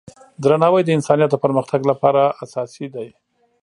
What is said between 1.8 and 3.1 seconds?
لپاره اساسي دی.